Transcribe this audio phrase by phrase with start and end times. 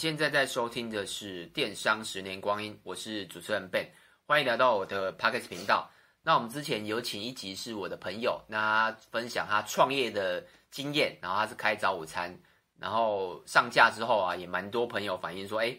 [0.00, 3.86] 现在在收听的是《电商十年光阴》，我是主持人 Ben，
[4.24, 5.90] 欢迎来到我的 Podcast 频道。
[6.22, 12.34] 那我们之前有请一集是我的朋友，那他分享他创业的经验，然后他是开早午餐，
[12.78, 15.76] 然后上架之后啊，也蛮多朋友反映说，哎，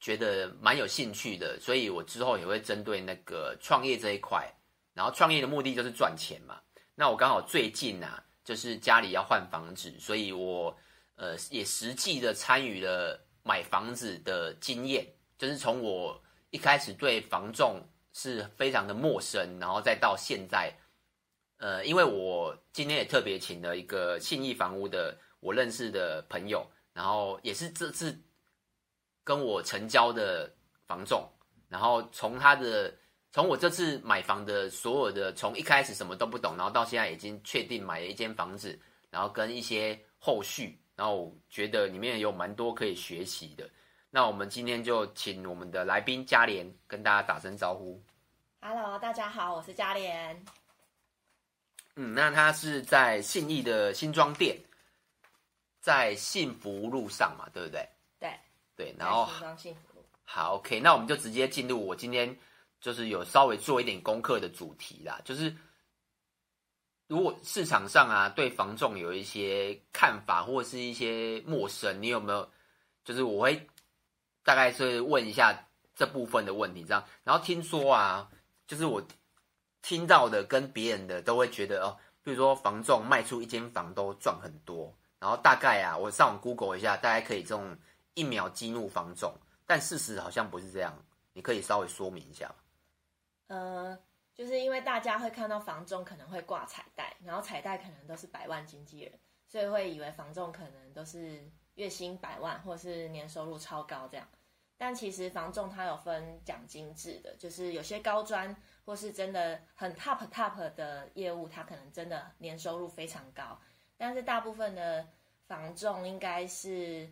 [0.00, 4.44] 觉得蛮有兴趣的，所以我之后也会针对那个创业这一块，
[4.92, 6.58] 然后创业的目的就是赚钱嘛。
[6.96, 10.76] 那我刚好最近啊，就是家里要换房子，所以我。
[11.18, 15.06] 呃，也实际的参与了买房子的经验，
[15.38, 17.80] 就是从我一开始对房仲
[18.12, 20.74] 是非常的陌生，然后再到现在，
[21.58, 28.20] 呃，因为我今天也特别请了一个信义房屋的我认识的朋友，然后也是这次
[29.22, 30.52] 跟我成交的
[30.88, 31.24] 房仲，
[31.68, 32.92] 然后从他的
[33.30, 38.76] 从我这次买房的所有的从一开始什么都不懂，然后到现在已经确定买了一间房子，
[39.08, 40.76] 然后跟一些后续。
[40.96, 43.68] 然后我觉得里面有蛮多可以学习的。
[44.08, 48.02] 那我们今天就请我们的来宾嘉莲跟大家打声招呼。
[48.62, 50.42] Hello，大家好，我是嘉莲。
[51.96, 54.58] 嗯，那他是在信义的新庄店，
[55.80, 57.86] 在幸福路上嘛，对不对？
[58.18, 58.30] 对
[58.74, 60.04] 对，然后新庄幸福路。
[60.24, 62.34] 好，OK，那我们就直接进入我今天
[62.80, 65.54] 就是有稍微做一点功课的主题啦，就是。
[67.08, 72.50] 如果市场上啊，对房仲有一些看法或是一些陌生，你有没有？
[73.04, 73.64] 就是我会
[74.42, 77.04] 大概是问一下这部分的问题，这样。
[77.22, 78.28] 然后听说啊，
[78.66, 79.00] 就是我
[79.82, 87.78] 听到的跟别人的都会觉得哦，比如说房仲卖出一间房都赚很多，然后大概啊，我上网 Google 一下，大概可以这种
[88.14, 89.32] 一秒激怒房仲，
[89.64, 90.92] 但事实好像不是这样，
[91.32, 92.52] 你可以稍微说明一下？
[93.46, 93.96] 呃。
[94.36, 101.42] 就是因为大家会看到房仲可能会挂彩带，然后彩带可能都是百万经纪人，所以会以为房仲可能都是
[101.76, 104.28] 月薪百万或是年收入超高这样。
[104.76, 108.54] 但其实房仲它有分奖金制的，就是有些高专
[108.84, 113.58] 或是真的很 top top 的业务，它可能真的年收入非常高。
[113.96, 115.08] 但是大部分的
[115.46, 117.10] 房仲应该是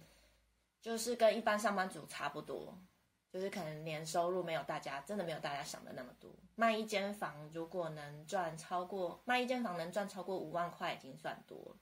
[0.82, 2.78] 就是跟一般上班族差不多。
[3.34, 6.30] 就是可能年收入没有大家真的没有大家想的那么多。
[6.54, 11.76] 卖一间房如果能赚超过卖一间房能赚超过五万块已经算多了。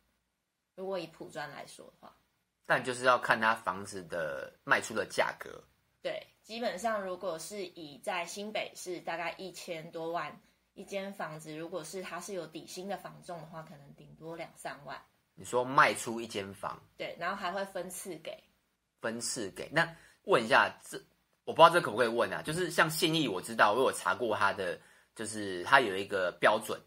[0.74, 2.16] 如果以普专来说的话，
[2.64, 5.62] 但就是要看他房子的卖出的价格。
[6.00, 10.34] 对，基本上如果是以在新北市大概一千多万
[10.72, 14.98] 一间房子，如果是它是有底薪的房仲的话，可能顶多两三万。
[15.34, 16.82] 你说卖出一间房？
[16.96, 18.42] 对，然后还会分次给。
[19.02, 19.69] 分次给？
[19.70, 20.98] 那问一下这。
[21.44, 22.41] 我不知道这可不可以问啊？
[22.42, 24.78] 就是像信义，我知道我有查过他的，
[25.14, 26.80] 就是他有一个标准。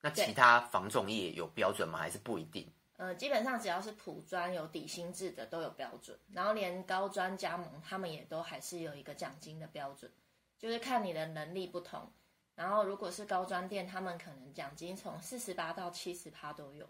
[0.00, 1.98] 那其他防重业有标准吗？
[1.98, 2.72] 还是不一定？
[2.96, 10.10] 呃，基本上只要是普专有底薪制的都有标准，然后连高专加盟他们也都还是有一个奖金的标准，
[10.58, 12.12] 就是看你的能力不同。
[12.54, 16.88] 然后如果是高专店，他们可能奖金从四十八到七十趴都有。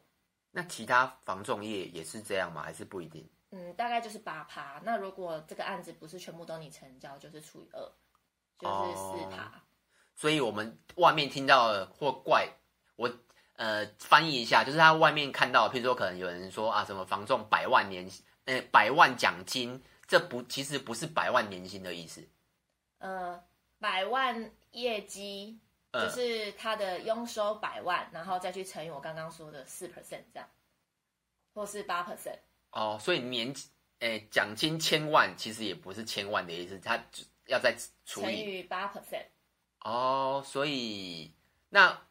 [0.51, 2.63] 那其他防重业也是这样吗？
[2.63, 3.29] 还是不一定？
[3.51, 4.81] 嗯，大概就是八趴。
[4.85, 7.81] 那如果这个案子不是全部都你成交，就是除以二，
[8.59, 9.45] 就是四趴。
[9.45, 9.61] 哦。
[10.15, 12.49] 所以我们外面听到的或怪
[12.97, 13.09] 我
[13.55, 18.11] 呃翻译一下，就是他外面看到，譬如说可能有人说啊，什么房仲百万年
[18.45, 22.29] 呃百万奖金，这不其实不是百万年薪的意思。
[22.99, 23.43] 呃，
[23.79, 25.59] 百万业绩
[25.93, 30.49] 就是他的佣收百万，呃，然后再去乘以我刚刚说的四 percent 这样，
[31.55, 32.41] 或是八 percent。
[32.71, 33.55] 哦，所以年
[34.01, 37.03] 诶奖金千万其实也不是千万的意思，它
[37.47, 37.75] 要再
[38.05, 39.25] 除以八 percent。
[39.81, 41.33] 哦，所以
[41.71, 42.03] 那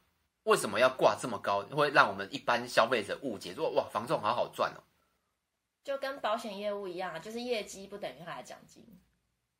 [0.43, 4.83] 为什么要挂这么高，会让我们一般消费者误解说哇，房仲好好赚哦？
[5.83, 8.83] 就跟保险业务一样，就是业绩不等于他的奖金。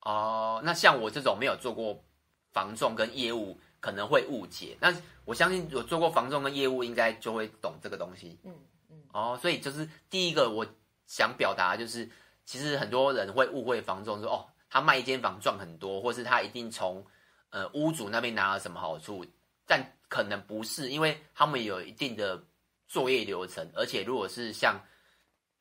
[0.02, 2.03] 哦，那像我这种没有做过
[2.52, 4.75] 房仲跟业务，可能会误解。
[4.81, 4.94] 那
[5.25, 8.39] 我相信有做过房仲跟业务，应该就会懂这个东西。
[8.44, 8.54] 嗯
[8.89, 9.04] 嗯。
[9.13, 10.66] 哦，所以就是第一个我。
[11.07, 12.07] 想表达就是，
[12.45, 17.04] 其实很多人会误会房仲说，哦，他卖一间房赚很多，或是他一定从
[17.50, 19.25] 呃屋主那边拿了什么好处，
[19.65, 22.44] 但可能不是，因为他们有一定的
[22.88, 24.77] 作业流程，而且如果是像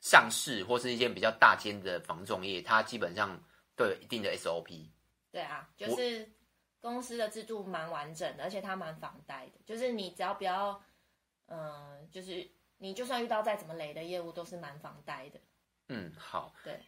[0.01, 3.41] 上市或是一间比较大间的房仲业，它基本上
[3.77, 4.89] 都有一定的 SOP。
[5.31, 6.29] 对啊，就是
[6.81, 10.83] 公司的制度蛮完整的，而且它蛮防呆的，就是你只要不要，
[11.47, 12.51] 嗯、呃，就是。
[12.79, 15.41] 你就算遇到再怎么雷的业务，都是蛮防呆的。
[15.89, 16.55] 嗯，好。
[16.65, 16.81] 对，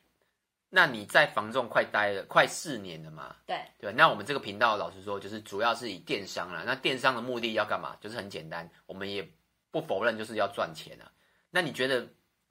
[0.68, 3.36] 那你在房仲快待了快四年了嘛？
[3.46, 3.92] 对对。
[3.92, 6.62] 那我们这个频道老实说，就是主要是以电商啦。
[6.66, 7.96] 那电商的目的要干嘛？
[8.00, 9.26] 就是很简单，我们也
[9.70, 11.10] 不否认就是要赚钱啊。
[11.50, 12.00] 那你觉得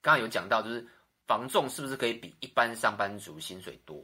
[0.01, 0.87] 刚刚有讲到，就是
[1.27, 4.03] 房仲是不是可以比一般上班族薪水多？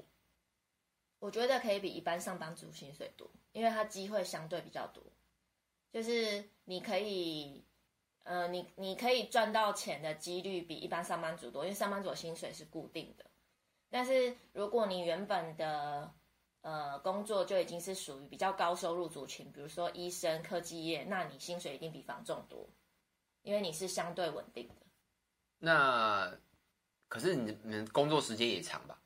[1.19, 5.01] 我觉得可以比一般上班族薪水多，因为它机会相对比较多，
[5.93, 7.63] 就是你可以，
[8.23, 13.25] 呃，你你可以赚到钱的几率比一般上班族多，因为上班族的薪水是固定的。
[13.89, 16.13] 但是如果你原本的
[16.61, 22.67] 呃工作就已经是属于比较高收入族群，比如说医生、科技业，那你薪水一定比房仲多，
[23.41, 24.75] 因为你是相对稳定的。
[25.59, 26.35] 那
[27.07, 28.99] 可是你你们工作时间也长吧？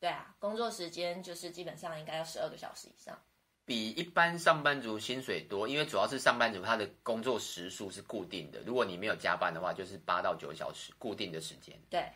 [0.00, 3.20] 对啊，工作时间就是基本上应该要十二个小时以上，
[3.64, 11.78] 比一般上班族薪水多，因为主要是上班族他的工作时数是固定的，如果你没有加班的话，就是八到九小时固定的时间。
[11.90, 12.10] 对，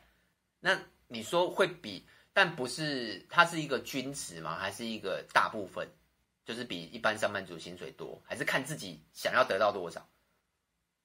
[0.60, 0.78] 那。
[1.08, 4.56] 你说会比，但不是，它是一个均值吗？
[4.58, 5.88] 还是一个大部分，
[6.44, 10.04] 就是比一般上班族薪水多，还是看自己想要得到多少？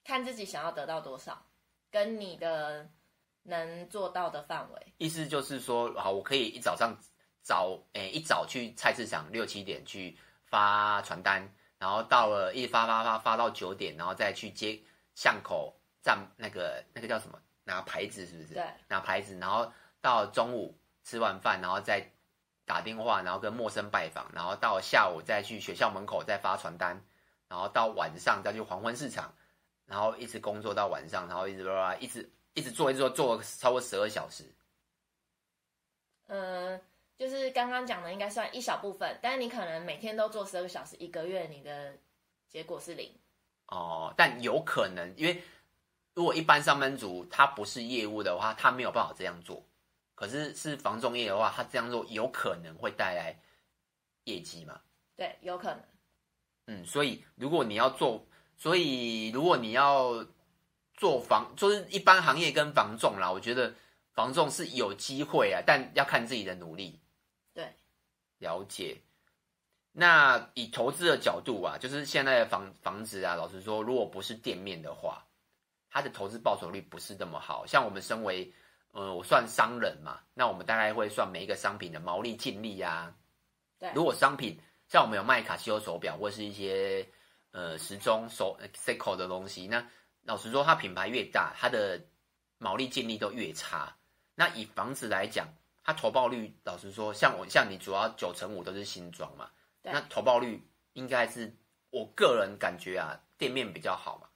[0.04, 1.46] 看自己想要得到多少，
[1.92, 2.90] 跟你的
[3.44, 4.94] 能做到的范围。
[4.98, 6.98] 意思就是说，好，我可以一早上
[7.44, 10.18] 早，诶，一早去菜市场六七点去
[10.52, 14.80] 发传单，然后到了一发发发发到九点，然后再去接
[15.16, 17.40] 巷口站那个那个叫什么？
[17.64, 18.54] 拿牌子是不是？
[18.54, 19.74] 对，拿牌子，然后。
[20.04, 22.04] 到中午吃完饭，然后再
[22.66, 27.00] 打电话，然后跟陌生拜访，然后到下午再去学校门口再发传单，
[27.48, 29.32] 然后到晚上再去黄昏市场，
[29.86, 31.64] 然后一直工作到晚上，然后一直
[32.00, 34.44] 一直一直做，一直做，做了超过十二小时。
[36.26, 36.82] 嗯、呃，
[37.22, 41.96] 就是刚刚讲的，应该算一小部分，但是你可能每天都做十二个小时，一个月你的
[42.50, 43.14] 结果是零。
[43.68, 45.44] 哦，但有可能，因为
[46.16, 49.64] 如果一般上班族他不是业务的话，他没有办法这样做。
[50.16, 53.40] 可是是房仲业的话，他这样做有可能会带来
[54.24, 54.82] 业绩吗？
[55.16, 55.84] 对，有可能。
[56.66, 58.26] 嗯，所以如果你要做，
[58.58, 60.26] 所以如果你要
[60.96, 63.76] 做房，就是一般行业跟房仲啦，我觉得
[64.12, 67.00] 房仲是有机会啊，但要看自己的努力。
[68.42, 68.98] 对，了解。
[69.94, 75.26] 那以投资的角度啊，就是现在的房房子啊，老实说，如果不是店面的话，
[75.90, 77.66] 它的投资报酬率不是那么好。
[77.68, 78.54] 像我们身为
[78.92, 83.14] 呃，我算商人嘛，那我们大概会算每一个商品的毛利净利啊。
[83.80, 87.08] 对，如果商品像我们有卖卡西欧手表或是一些
[87.52, 89.86] 呃时钟手 Seiko 的东西，那
[90.24, 92.02] 老实说，它品牌越大，它的
[92.58, 93.96] 毛利净利都越差。
[94.36, 95.48] 那以房子来讲，
[95.84, 99.50] 它投报率老实说，像我像你主要九成五都是新装嘛，
[99.82, 101.56] 那投报率应该是
[101.90, 104.28] 我个人感觉啊，店面比较好嘛。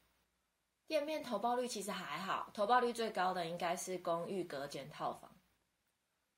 [0.88, 5.32] 店面投报率其实还好，投报率最高的应该是公寓隔间套房。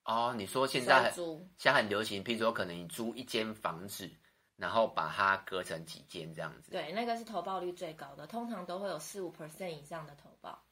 [0.03, 4.09] 哦，你说现在租现在很流行，譬如说可能你租一间房子，
[4.55, 6.71] 然后把它隔成几间这样子。
[6.71, 10.63] 对，那个是投报率最高的，通常都会有四五 percent 以上的投报。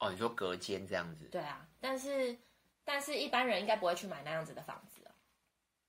[0.00, 1.26] 哦，你说隔间这样子？
[1.26, 2.36] 对啊，但是
[2.84, 5.14] 但是一般人应该不会去买那样子的房子啊，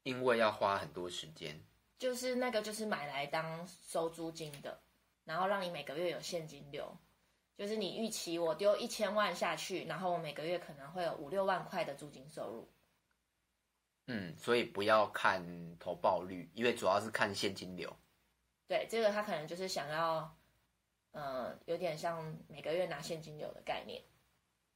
[0.04, 1.60] 因为要花很多时间。
[1.98, 4.80] 就是那个就是买来当收租金的。
[5.24, 6.98] 然后让你每个月有现金流，
[7.56, 12.68] 就是你预期我丢一千万下去，然后我每个月可能会有五六万块的租金收入。
[14.08, 17.96] 嗯，所以不要看投报率，因为主要是看现金流。
[18.68, 20.36] 对，这个他可能就是想要，
[21.12, 24.02] 呃，有点像每个月拿现金流的概念。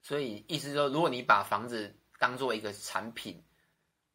[0.01, 3.43] 所以意思说，如果你把房子当做一个产品，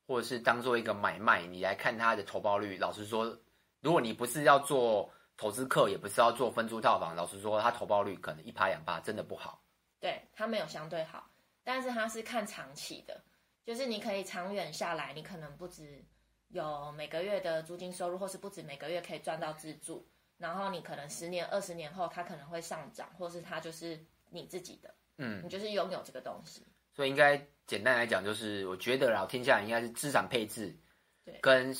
[0.06, 3.38] 或者是当做一个买卖，你来看它的投报率，老实说，
[3.80, 5.12] 如果你不是要做。
[5.36, 9.64] 投资客也不是要做分租套房，老实说，它投报率可能一趴两趴，真的不好。
[9.98, 11.30] 对，它没有相对好，
[11.64, 13.24] 但是它是看长期的，
[13.64, 16.04] 就是你可以长远下来，你可能不止
[16.48, 20.06] 有每个月的租金收入，或是不止每个月可以赚到自住，
[20.40, 26.66] 然后你可能十年、二十年后，它可能会上涨，或是它就是你自己的，嗯，你就是拥有这个东西。
[26.92, 30.76] 所以应该简单来讲，就是我觉得，老天下来应该是资产配置，
[31.24, 31.72] 对，跟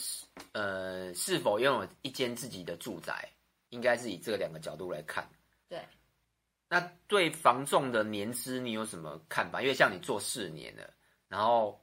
[0.52, 3.28] 呃是否拥有一间自己的住宅。
[3.70, 5.24] 应该是以这两个角度来看。
[5.68, 5.80] 对，
[6.68, 9.62] 那对房仲的年资你有什么看法？
[9.62, 10.92] 因为像你做四年了，
[11.28, 11.80] 然后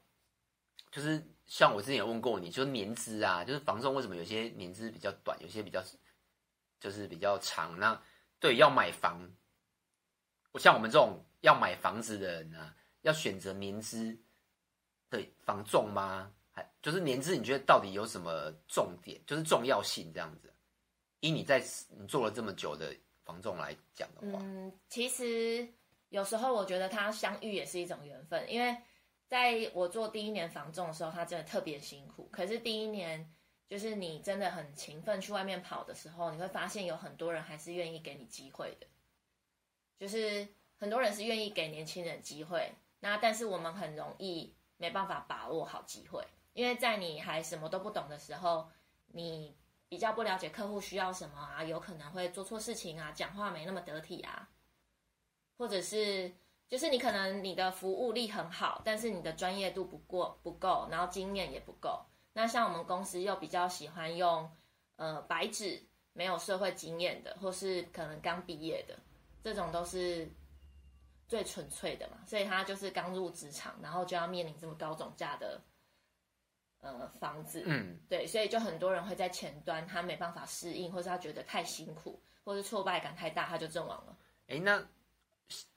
[0.92, 5.82] 就是像我之前也问过你，就是年资啊，就是房仲为什么有些年资比较短，有些比较
[6.80, 7.78] 就是比较长？
[7.80, 8.02] 那
[8.40, 9.30] 对要买房，
[10.52, 14.18] 我像我们这种要买房子的人啊，要选择年资
[15.10, 16.32] 的房仲吗？
[16.52, 19.22] 还就是年资，你觉得到底有什么重点？
[19.26, 20.54] 就是重要性这样子？
[21.20, 25.68] 以你在你做了这么久的房仲来讲的话，嗯，其实
[26.10, 28.78] 有时候我觉得他相遇也是一种缘分，因为
[29.28, 32.30] 在我做第一年房仲的时候，他真的特别辛苦。
[32.32, 33.28] 可是第一年
[33.68, 38.88] 就是你真的很勤奋去外面跑的时候，你会发现有很多人还是愿意给你机会的。
[40.00, 40.48] 就是
[40.78, 48.70] 很多人是愿意给年轻人机会，那但是我们很容易没办法把握好机会，因为在你还什么都不懂的时候，
[49.08, 49.58] 你
[49.90, 54.48] 比较不了解客户需要什么啊，有可能会做错事情啊，讲话没那么得体啊，
[55.58, 56.32] 或者是
[56.70, 62.06] 就是你可能你的服务力很好，但是你的专业度不过不够，然后经验也不够。
[62.38, 64.48] 那像我们公司又比较喜欢用
[64.98, 65.82] 呃白纸
[66.14, 69.00] 没有社会经验的，或是可能刚毕业的，
[69.44, 70.30] 这种都是。
[71.30, 75.62] 最纯粹的嘛，所以他就是刚入职场，然后就要面临这么高总价的
[76.80, 84.18] 呃房子，嗯，对，所以就很多人会在前端他没办法适应，或是他觉得太辛苦，或是挫败感太大，他就阵亡了。
[84.48, 84.82] 哎，那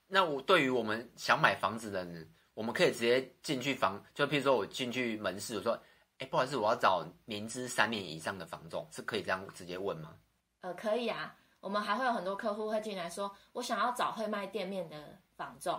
[0.07, 5.77] 那我对于我们想买房子的人，我们可以直接进去房，就譬如说我进去门市，我说，
[6.21, 10.17] 哎，不好意思，我要找年资三年以上的房仲，是可以这样直接问吗？
[10.61, 15.19] 呃，可以啊，我们还会有很多客户会进来说，我想要找会卖店面的。
[15.41, 15.75] 房仲，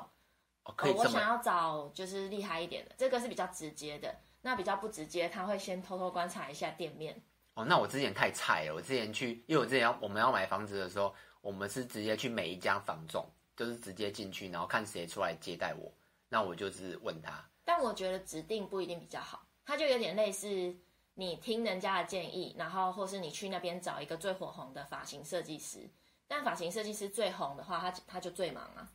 [0.64, 0.96] 哦，可以、哦。
[0.98, 4.12] 我想要找就是厉害一点的，这个是比较直接的。
[4.42, 7.22] 那比较不直接，他会先偷偷观察一下店面。
[7.54, 8.74] 哦，那我之前太菜了。
[8.74, 13.24] 我之前去，因为我之前要我们要买房子的时候，我们是直接去每一家房仲，
[13.56, 15.94] 就是直接进去，然后看谁出来接待我。
[16.28, 17.48] 那我就是问他。
[17.64, 20.76] 但我觉得指定不一定比较好，他就有点类似
[21.14, 25.90] 你听人家的建议，然后或是你去那边找一个最火红的发型设计师。
[26.28, 28.92] 但发型设计师最红的话，他他就最忙啊。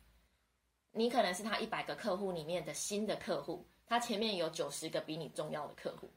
[0.91, 6.07] 你可能是他一百个客户里面的新的客户，他前面有九十个比你重要的客户。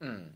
[0.00, 0.32] 嗯，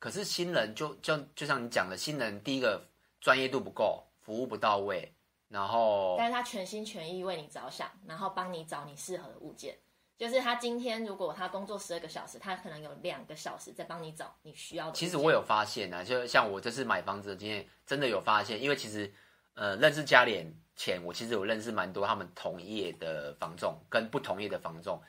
[0.00, 2.84] 可是新人就就就像你讲的，新人第一个
[3.20, 5.14] 专业度不够，服务不到位，
[5.46, 9.78] 然后但是他全心全意为你着想，然后帮你找你适合的物件。
[10.22, 14.92] 就是他今天如果他工作十二个小时，他可能有两个小时在帮你找你需要的。
[14.92, 19.12] 其实我有发现啊，就像我这次买房子的经验，真的有发现，因为其实
[19.54, 20.48] 呃认识佳莲。
[20.74, 25.00] 前我其实有认识蛮多他们同业的房仲跟不同业的房仲，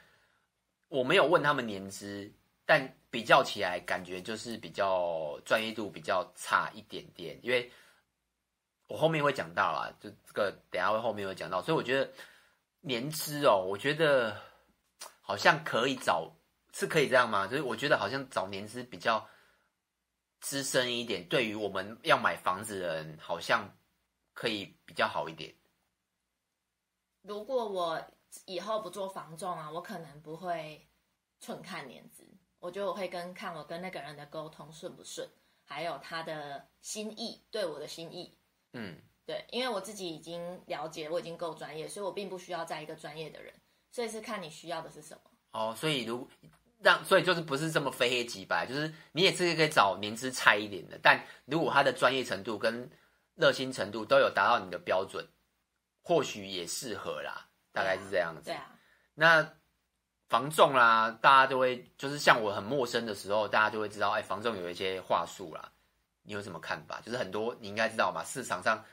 [0.90, 2.30] 我没有问他们年资，
[2.66, 7.72] 但比较起来感觉就是比较专业度比较差一点点，因为
[8.88, 12.12] 我后面会讲到啦，就这个等下会后面会讲到，所以我觉得
[12.82, 14.36] 年资哦，我觉得
[15.24, 16.32] 好像可以找，
[16.72, 17.48] 是可以这样吗？
[17.48, 19.28] 就是我觉得好像找年资比较
[20.40, 23.76] 资深一点，对于我们要买房子的人好像。
[24.36, 25.54] 可以比较好一点。
[27.22, 28.04] 如果我
[28.46, 30.90] 以后不做房仲啊，我可能不会
[31.40, 32.28] 纯看年资。
[32.58, 35.30] 我觉得我会跟看我跟那个人的沟通顺不顺，
[35.64, 38.36] 还有他的心意，对我的心意。
[38.72, 43.54] 嗯，对，因为我自己已经了解，我已经够专业，所以我并不需要再一个专业的人。
[43.94, 45.22] 所以是看你需要的是什么。
[45.52, 46.28] 哦，所以如
[46.82, 52.90] 让，所以就是不是这么非黑即白，就是你也是可以找年资差一点的，但如果他的专业程度跟
[53.36, 55.24] 热心程度都有达到你的标准，
[56.02, 58.42] 或许也适合啦，大概是这样子。
[58.46, 58.76] 对啊。
[59.14, 59.48] 那
[60.28, 65.72] 房仲啦，大家就会就是像我很陌生的时候，大家就会知道，哎，房仲有一些话术啦。
[66.24, 67.00] 你有什么看法？
[67.02, 68.24] 就是很多你应该知道吧？
[68.24, 68.84] 市场上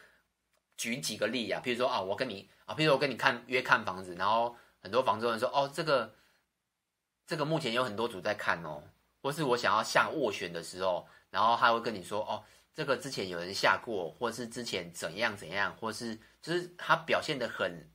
[0.77, 6.15] 举几个例啊，譬如说啊，我跟你啊，譬如说我跟你看约看房子，然后很多房仲人说，哦，这个
[7.27, 8.83] 这个目前有很多组在看哦，
[9.23, 12.43] 或是我想要下斡旋的时候，然后他会跟你说，哦。
[12.73, 17.91] 这个之前有人下过，或是之前怎样怎样，或是就是他表现的很，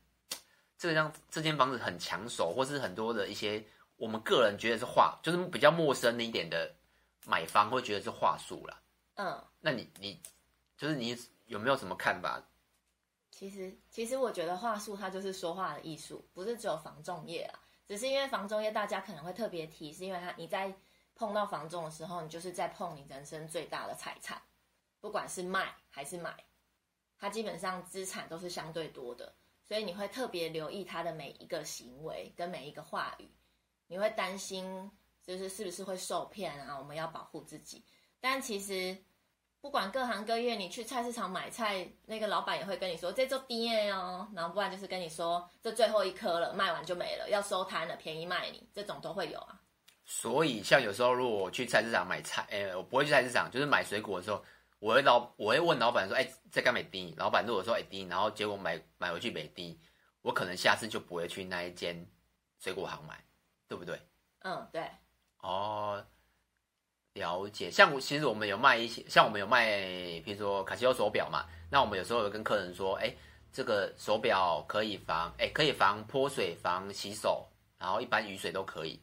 [0.78, 3.64] 这个让这间房子很抢手，或是很多的一些
[3.96, 6.70] 我们个人觉得是话，就是比较陌生一点的
[7.26, 8.78] 买方会觉得是话术啦。
[9.16, 10.22] 嗯，那你你
[10.78, 12.40] 就是你有没有什么看法？
[13.38, 20.74] 其实其实我觉得话术它就是说话的艺术，不是只有房仲业啊，只是因为房仲业大家可能会特别提，是因为他你在
[21.16, 24.42] 碰到房仲的时候，你就是在碰你人生最大的财产。
[25.02, 26.34] 不管是卖还是买，
[27.20, 33.30] 它基本上资产都是相对多的，所以你会特别留意他的每一个行为跟每一个话语，
[33.88, 34.90] 你会担心
[35.22, 36.80] 就是是不是会受骗啊？
[36.80, 37.84] 我们要保护自己。
[38.22, 38.98] 但其实
[39.66, 49.60] 不管各行各业，你去菜市场买菜，那个老板也会跟你说这周低哦，然后不然就是跟你说这最后一颗了，卖完就没了，要收摊了，便宜卖你，这种都会有啊。
[50.06, 54.46] 所以像有时候如果我去菜市场买菜，哎，我不会去菜市场，就是买水果的时候。
[54.78, 57.16] 我会老我会问老板说，哎，这个没低？
[57.18, 59.80] 老板如果说哎低，然后结果买买回去没低，
[60.22, 62.08] 我可能下次就不会去那一间
[62.60, 63.20] 水果行买，
[63.68, 64.00] 对不对？
[64.42, 64.88] 嗯，对。
[65.40, 66.06] 哦，
[67.16, 67.70] 了解。
[67.72, 69.82] 像我其实我们有卖一些，像我们有卖，
[70.22, 73.14] 比如说卡西欧手表嘛，那我们有时候有跟客人说，哎，
[73.52, 79.02] 这个手表可以防，哎，可以防泼水、防洗手，然后一般雨水都可以。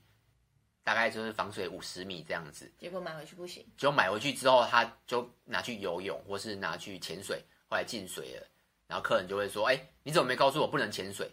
[0.84, 3.64] 大概就是防水五十米这样子，结果买回去不行。
[3.76, 8.46] 结果买回去之后，他就拿去游泳，或是拿去潜水，后来进水了。
[8.88, 11.30] 然后客人就会说：“哎，你怎么没告诉我不能潜水？”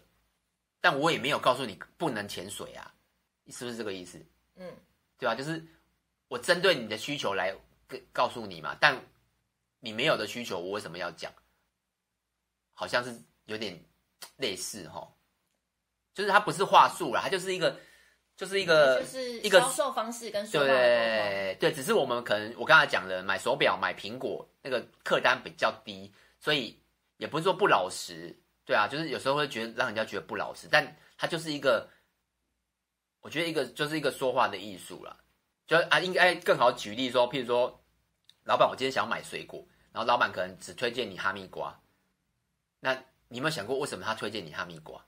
[0.80, 2.94] 但我也没有告诉你不能潜水啊，
[3.48, 4.24] 是不是这个意思？
[4.54, 4.72] 嗯，
[5.18, 5.34] 对吧？
[5.34, 5.62] 就是
[6.30, 7.52] 我针对你的需求来
[8.12, 8.96] 告诉你嘛，但
[9.80, 11.32] 你没有的需求，我为什么要讲？
[12.72, 13.76] 好像是有点
[14.36, 15.12] 类似哈，
[16.14, 17.76] 就是它不是话术啦，它就是一个，
[18.36, 26.80] 就是一个，就是一个销售方式跟说话对对，只是我们可能我刚才讲的买手表、买苹果那个客单比较低，所以
[27.16, 28.32] 也不是说不老实，
[28.64, 31.90] 对啊，就是有时候会觉得让人家觉得不老实，但它就是一个，
[33.20, 35.16] 我觉得一个就是一个说话的艺术啦，
[35.70, 37.80] 就啊应该更好举例说，譬如说，
[38.42, 41.80] 老板，我今天想要买水果，然后老板可能只推荐你哈密瓜。
[42.80, 42.92] 那
[43.28, 45.00] 你有没有想过，为什么他推荐你哈密瓜？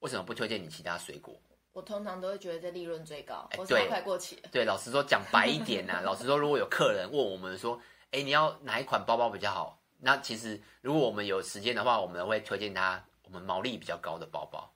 [0.00, 1.40] 为什么不推荐你其他水果？
[1.72, 4.50] 我通常都会觉得这利润最高，欸、或是快过期了。
[4.52, 9.80] 对，老实说，讲白一点呐、啊， 老实说，如果有客人问我们说，哎、欸，你要哪一款包包比较好？
[10.00, 14.70] 那其实如果我们有时间的话，我们会推荐他我们毛利比较高的包包。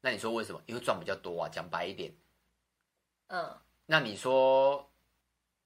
[0.00, 0.60] 那你说为什么？
[0.66, 1.48] 因为赚比较多啊。
[1.48, 2.12] 讲白一点，
[3.28, 4.87] 嗯，那你说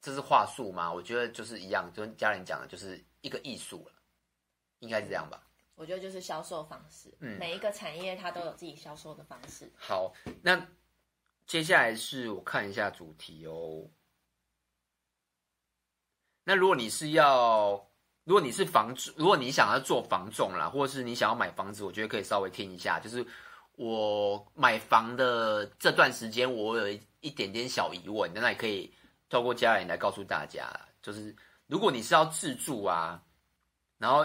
[0.02, 0.92] 这是话术吗？
[0.92, 3.92] 我觉得就是一样，就跟家人讲的，就是一个艺术了，
[4.80, 5.40] 应该是这样吧。
[5.76, 9.72] 我觉得就是销售方式，嗯，每一个产业它都有自己销售的方式。
[9.76, 10.66] 好，那
[11.46, 13.88] 接下来是我看一下主题哦。
[16.44, 17.88] 那如果你是要，
[18.24, 23.00] 如果你是房主，如果你想要做房仲啦，或者是你想要买房子，我觉得可以稍微听一下。
[23.00, 23.24] 就是
[23.76, 28.92] 我买房的这段时间，我有一一点点小疑问，那也可以
[29.32, 30.70] 透过家人来告诉大家。
[31.02, 31.34] 就是
[31.66, 33.24] 如果你是要自住啊，
[33.98, 34.24] 然后。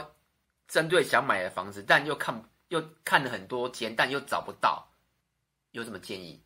[0.69, 4.85] 针对想买的房子，但又看又看了很多间，但又找不到，
[5.71, 6.43] 有什么建议？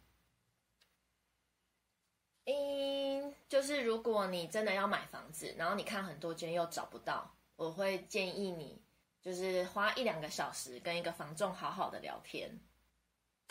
[2.46, 8.80] 嗯，就是如果你真的要买房子，然后你看很多间又找不到，我会建议你
[9.24, 12.60] 就是花一两个小时跟一个房仲好好的聊天。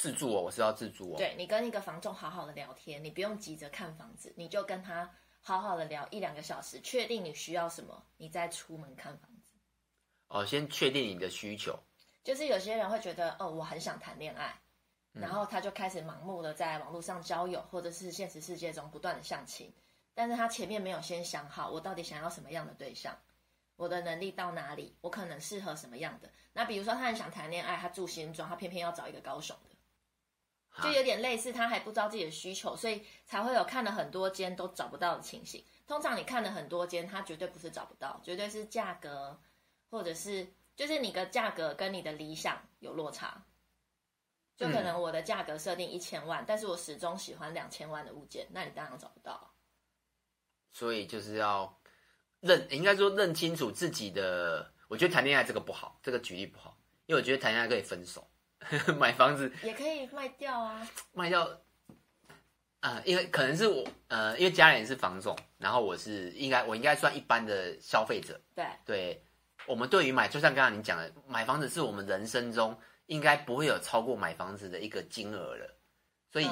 [0.00, 1.16] 自住哦，我是要自住哦。
[1.19, 9.54] 对，你跟一个房仲好好的聊天，你不用急着看房子，你就跟他好好的聊一两个小时，确定你需要什么，你再出门看房子。
[10.28, 11.78] 哦，先确定你的需求。
[12.25, 14.58] 就是有些人会觉得，哦，我很想谈恋爱，
[15.13, 19.71] 然后他就开始盲目的在网络上交友，或者是现实世界中不断的相亲，
[20.15, 23.15] 但是他前面没有先想好，我到底想要什么样的对象，
[23.76, 26.30] 我的能力到哪里，我可能适合什么样的。
[26.54, 29.70] 那比如说他很想谈恋爱，他住新庄，他偏偏要找一个高雄的，
[30.83, 35.65] 就有点类似，他还不知道自己的需求，所以才会有看了很多间都找不到的情形。
[35.87, 39.41] 通常你看了很多间，他绝对不是找不到，绝对是价格。
[39.93, 43.45] 或者是就是你的价格跟你的理想有落差，
[44.56, 49.52] 就可能我的价格设定一千万，嗯，但是我始终喜欢两千万的物件，那你当然找不到。
[50.71, 51.76] 所以就是要
[52.39, 54.73] 认，应该说认清楚自己的。
[54.87, 58.29] 我觉得谈恋爱这个不好，这个举例不好，因为我觉得谈恋爱可以分手，
[58.99, 61.49] 买房子也可以卖掉啊，卖掉。
[62.80, 69.25] 啊、呃，因为可能是我，呃，因为家人是房总，然后我是应该我应该算一般的消费者，对对。
[69.66, 75.76] 我们对于买，就像刚刚你讲的，买房子是我们人生中应该不会有超过买房子的一个金额了。
[76.32, 76.49] 所以，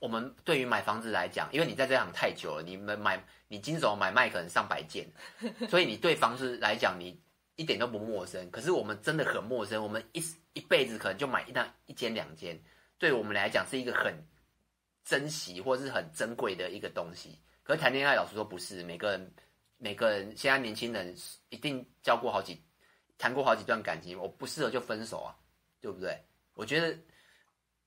[0.00, 5.10] 我们对于买房子来讲，因为你在这行太久了，你们买你经手买卖可能上百件，
[5.70, 7.18] 所以你对房子来讲，你
[7.56, 8.50] 一点都不陌生。
[8.50, 12.62] 可是我们真的很陌生，我们一一辈子可能就买一单一间两间，
[12.98, 14.14] 对我们来讲是一个很
[15.04, 17.38] 珍惜或是很珍贵的一个东西。
[17.62, 19.34] 可是谈恋爱，老实说不是每个人。
[19.84, 21.12] 每个人现在年轻人
[21.48, 22.62] 一定交过好几，
[23.18, 25.34] 谈过好几段感情，我不适合就分手啊，
[25.80, 26.16] 对不对？
[26.54, 26.96] 我觉得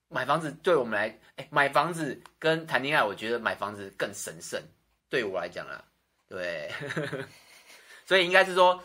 [0.08, 4.62] 买房子对我们来，哎，买房子跟谈恋爱，我觉得买房子更神圣，
[5.08, 5.82] 对我来讲啊，
[6.28, 6.70] 对，
[8.04, 8.84] 所以应该是说，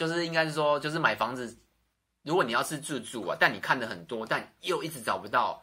[0.00, 1.54] 就是应该是说，就是买房子，
[2.22, 5.62] 如果你要是自住啊，但你看的很多，但又一直找不到，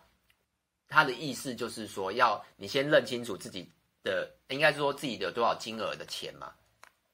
[0.87, 3.71] 他的意思就是说，要你先认清楚自己。
[4.03, 6.53] 的应该是说自己的多少金额的钱嘛，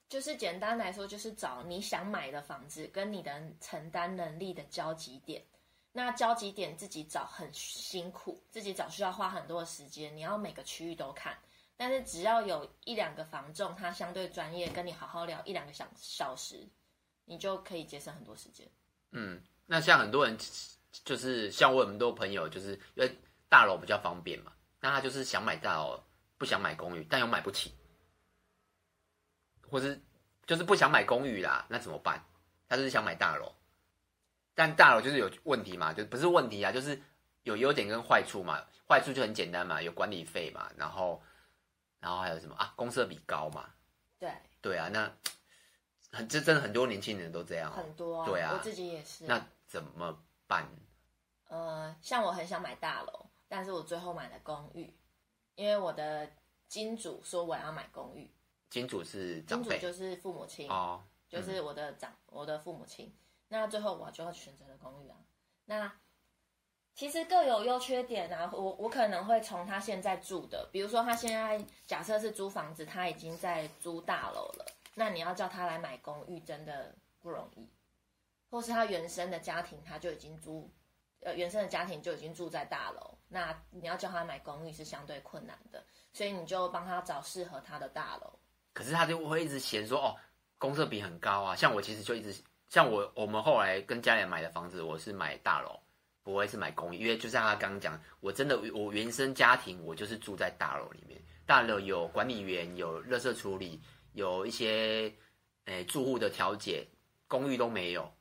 [0.09, 5.41] 就是简单来说，就是找你想买的房子跟你的承担能力的交集点。
[5.93, 11.36] 那交集点自己找很辛苦，自己找需要花很多的时间，你要每个区域都看。
[11.75, 16.67] 但是只要有一两个房仲，他相对专业，跟你好好聊一两个小小时，
[17.25, 18.67] 你就可以节省很多时间。
[19.12, 20.38] 嗯，那像很多人
[21.03, 23.17] 就是像我很多朋友，就是因为
[23.49, 26.03] 大楼比较方便嘛，那他就是想买大楼。
[26.36, 27.73] 不想买公寓，但又买不起，
[29.69, 29.97] 或是
[30.45, 32.21] 就是不想买公寓啦，那怎么办？
[32.67, 33.55] 他就是想买大楼，
[34.53, 37.01] 但大楼就是有问题嘛，就不是问题啊，就是
[37.43, 38.62] 有优点跟坏处嘛。
[38.86, 41.23] 坏处就很简单嘛，有管理费嘛，然后
[42.01, 42.73] 然后还有什么啊？
[42.75, 43.69] 公设比高嘛。
[44.19, 45.09] 对对啊，那
[46.13, 49.26] 很这真的很多年轻人都这样，很多、啊，对啊，我自己也是。
[49.26, 50.69] 那怎么办？
[51.49, 54.93] 呃，像我很想买大楼，但是我最后买了公寓，
[55.56, 56.30] 因为我的
[56.67, 58.32] 金主说我要买公寓。
[58.69, 63.12] 金主是金主就是父母亲哦，就是我的长、嗯、我的父母亲。
[63.47, 65.17] 那最后我就要选择了公寓啊。
[65.65, 65.91] 那
[66.95, 68.49] 其实各有优缺点啊。
[68.54, 74.65] 我我可能会从他现在住的，比如说他现在假设是租房子，他已经在租大楼了。
[74.95, 77.67] 那你要叫他来买公寓，真的不容易。
[78.49, 80.69] 或是他原生的家庭，他就已经租，
[81.21, 83.17] 呃，原生的家庭就已经住在大楼。
[83.27, 88.32] 那你要叫他买公寓是相对困难的，所以你就帮他找适合他的大楼。
[88.71, 90.15] 可是他就会一直嫌说，哦，
[90.60, 91.56] 公设比很高啊。
[91.56, 95.79] 像我其实就一直，像我我们后来跟家里人买的房子，我是买大楼，
[96.21, 103.82] 不会是买公寓，因为就像他刚刚讲，我真的我原生家庭我就是住在大楼里面，大楼有管理员，有垃圾处理。
[104.13, 105.13] 有一些
[105.65, 106.88] 诶、欸、住户的调解，
[107.28, 108.12] 公寓都没有。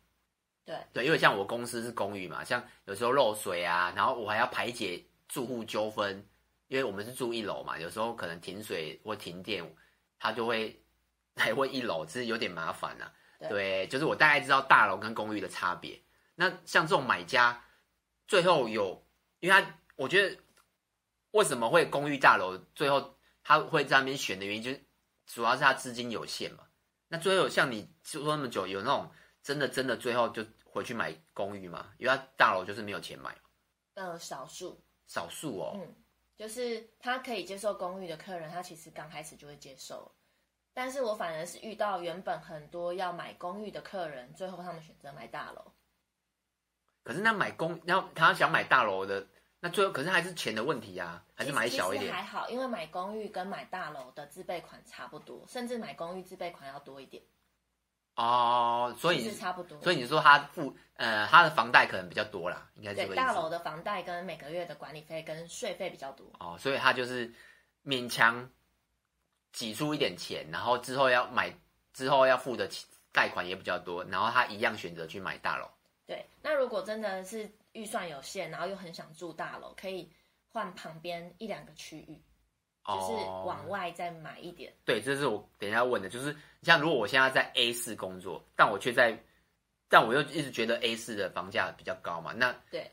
[0.64, 6.24] 对对，因为像我公司是公寓嘛，像有时候漏水啊，然后我还要排解住户纠纷，
[6.68, 9.64] 因为我们是住一楼嘛，有时候可能停水或停电，
[10.18, 10.81] 他就会
[11.35, 13.05] 来问一楼，其实有点麻烦呐、
[13.40, 13.48] 啊。
[13.48, 16.00] 对，就是我大概知道大楼跟公寓的差别。
[16.37, 17.64] 那像这种买家，
[18.28, 19.05] 最后有，
[19.40, 20.38] 因为他我觉得
[21.33, 24.81] 为什么会公寓大楼最后他会在那边选的原因就是。
[25.33, 26.68] 主要是他资金有限嘛，
[27.09, 29.11] 那最后像你说那么久，有那种
[29.42, 31.95] 真的真的最后就回去买公寓嘛？
[31.97, 33.35] 因为他大楼就是没有钱买。
[33.95, 35.73] 呃，少数，少数哦。
[35.77, 35.97] 嗯，
[36.37, 40.14] 就是他可以接受公寓的客人，他其实刚开始就会接受。
[40.75, 45.73] 但是我反而是遇到原本很多要买公寓的客人，最后他们选择买大楼。
[47.03, 49.27] 可是那买公，然后他想买大楼的。
[49.64, 52.12] 那最后可是还是钱的问题啊，还是买小一点？
[52.12, 57.22] 还好，因为买公寓跟买大楼的自备款差不多，甚至买公寓自备款要多一点。
[58.16, 59.81] 哦，所以是差不多。
[59.81, 63.07] 所以你说他付呃他的房贷可能比较多啦，应该是。
[63.07, 66.27] 对，大楼的房贷跟每个月的管理费跟税费比较多。
[66.40, 67.33] 哦，所以他就是
[67.87, 68.51] 勉强
[69.53, 71.57] 挤出一点钱，然后之后要买
[71.92, 72.68] 之后要付的
[73.12, 75.70] 贷款也比较多，然后他一样选择去买大楼。
[76.05, 77.48] 对，那如果真的是。
[77.72, 80.11] 预算有限，然后又很想住大楼，可以
[80.50, 82.22] 换旁边一两个区域，
[82.87, 83.12] 就是
[83.46, 84.72] 往外再买一点。
[84.85, 89.18] 对，这是我等一下问的，就是像如果我现在在 A 四工作，但我却在，
[89.88, 92.90] 但我又一直觉得 A 四的房价比较高嘛，那对，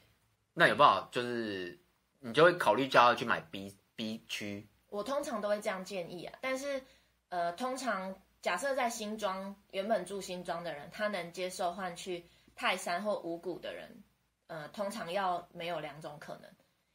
[0.53, 1.77] 那有办法，就是
[2.19, 4.67] 你就会考虑叫他去买 B B 区。
[4.87, 6.81] 我通常都会这样建议啊，但是
[7.27, 12.23] 呃，通常假设在新庄原本住新庄的人，他能接受换去
[12.55, 14.03] 泰山或五谷的人。
[14.49, 16.51] 呃，通常要没有两种可能，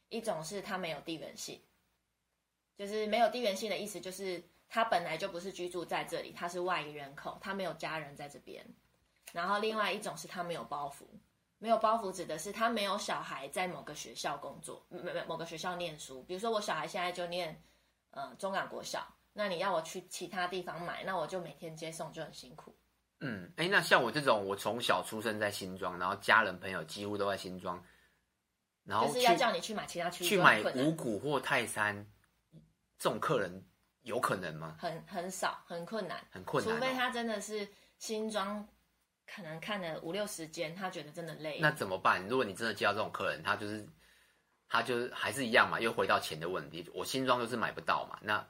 [0.09, 1.61] 一种是他没有地缘性，
[2.75, 8.65] 就是没有地缘性的意思，就是他本来就不是居住在这里，他是外移人口，他没有家人在这边。
[9.31, 11.05] 然后另外一种是他没有包袱，
[11.57, 16.23] 没有包袱指的是他没有小孩在某个学校工作，没没某个学校念书。
[16.23, 17.61] 比如说我小孩现在就念
[18.11, 22.75] 呃中港国小，那你要我去其他地方买，那我就每天接送就很辛苦。
[23.21, 27.83] 嗯，哎，那像我这种，我从小出生在新庄，然后家人朋友几乎都在新庄，
[28.83, 32.05] 然后就是要叫你去买其他区域，去买五谷或泰山，
[32.97, 33.65] 这种客人
[34.01, 34.75] 有可能吗？
[34.79, 38.67] 很很少，很困难，很困难，除非他真的是新庄，
[39.25, 41.59] 可能看了五六十间，他觉得真的累。
[41.59, 42.27] 那怎么办？
[42.27, 43.87] 如果你真的接到这种客人，他就是
[44.67, 46.87] 他就是还是一样嘛，又回到钱的问题。
[46.93, 48.45] 我新庄就是买不到嘛，那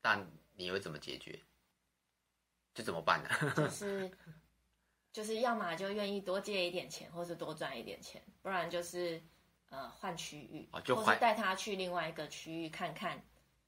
[0.00, 1.38] 但你会怎么解决？
[2.74, 3.28] 就怎么办呢？
[3.56, 4.10] 就 是，
[5.12, 9.20] 就是要么就愿意多借一点钱，或是多赚一点钱，不然就是
[9.68, 13.20] 呃换区域，就或是带他去另外一个区域看看，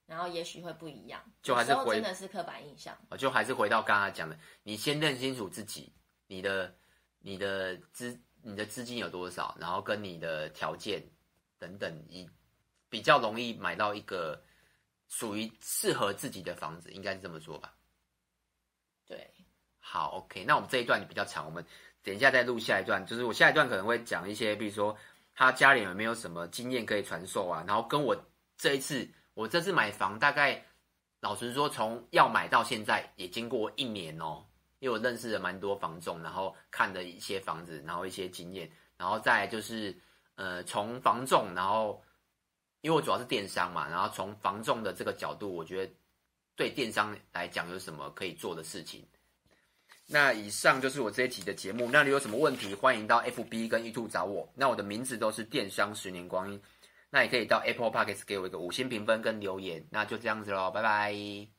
[0.06, 1.20] 然后也许会不一样。
[1.42, 2.96] 就还是回真的是刻板印象。
[3.18, 5.92] 就还是回到刚才讲的，你先认清楚自己，
[6.26, 6.74] 你的
[7.18, 11.02] 你的资你的资金有多少，然后跟你的条件
[11.58, 12.28] 等等，你
[12.88, 14.40] 比较容易买到一个
[15.08, 17.74] 属于适合自己的房子，应该是这么说吧。
[20.12, 21.64] ，OK，那我们这一段就比较长，我们
[22.02, 23.04] 等一下再录下一段。
[23.06, 24.96] 就是我下一段可能会讲一些，比如说
[25.34, 28.16] 他家里有没有什么经验可以传授啊，然后跟我
[28.56, 30.64] 这一次，我这次买房大概
[31.20, 34.44] 老实说，从要买到现在也经过一年哦，
[34.78, 39.96] 因为我认识了蛮多房仲，然后看了一些房子，然后一些经验，然后再就是
[40.34, 42.02] 呃从房仲，然后
[42.80, 45.92] 因为我主要是电商嘛，然后从房仲的这个角度，我觉得。
[46.54, 49.02] 对电商来讲有什么可以做的事情？
[50.12, 51.88] 那以上就是我这一集的节目。
[51.90, 54.46] 那你有什么问题，欢迎到 FB 跟 YouTube 找我。
[54.54, 56.60] 那我的名字都是电商十年光阴。
[57.10, 59.84] 那也可以到 Apple Podcast 给我一个五星评分跟留言。
[59.90, 61.51] 那就这样子喽，拜拜。